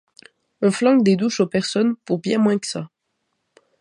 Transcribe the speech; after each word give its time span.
On 0.63 0.71
flanque 0.71 1.03
des 1.03 1.15
douches 1.15 1.41
aux 1.41 1.45
personnes 1.45 1.95
pour 2.05 2.17
bien 2.17 2.39
moins 2.39 2.57
que 2.57 2.65
ça. 2.65 2.89